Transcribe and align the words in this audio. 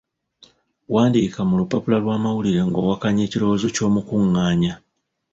Wandiika 0.93 1.39
mu 1.47 1.53
lupapula 1.59 1.97
lw’amawulire 2.03 2.61
ng’owakanya 2.67 3.21
ekirowoozo 3.27 3.67
ky’omukunganya. 3.75 4.73